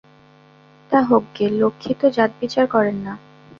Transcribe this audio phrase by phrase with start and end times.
[0.91, 3.13] তা হোক গে, লক্ষ্মী তো জাতবিচার করেন না।